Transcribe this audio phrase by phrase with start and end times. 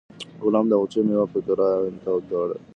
[0.43, 2.57] غلام د باغچې میوه فقیرانو ته خیرات کړه.